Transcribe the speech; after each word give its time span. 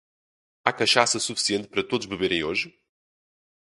Há 0.65 0.73
cachaça 0.73 1.19
suficiente 1.19 1.67
para 1.67 1.87
todos 1.87 2.07
beberem 2.07 2.43
hoje? 2.43 2.75